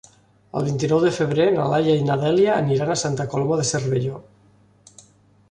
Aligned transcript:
El 0.59 0.63
vint-i-nou 0.69 1.01
de 1.03 1.11
febrer 1.17 1.45
na 1.57 1.67
Laia 1.73 1.97
i 1.99 2.07
na 2.07 2.17
Dèlia 2.23 2.57
aniran 2.63 2.95
a 2.95 2.99
Santa 3.03 3.29
Coloma 3.35 3.61
de 3.61 3.69
Cervelló. 3.75 4.19